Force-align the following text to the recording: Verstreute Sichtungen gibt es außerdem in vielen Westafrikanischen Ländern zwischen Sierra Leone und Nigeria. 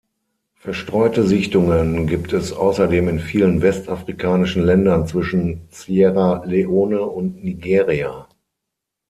Verstreute 0.55 1.23
Sichtungen 1.27 2.07
gibt 2.07 2.33
es 2.33 2.53
außerdem 2.53 3.07
in 3.07 3.19
vielen 3.19 3.61
Westafrikanischen 3.61 4.63
Ländern 4.63 5.05
zwischen 5.05 5.67
Sierra 5.69 6.43
Leone 6.43 7.03
und 7.03 7.43
Nigeria. 7.43 8.27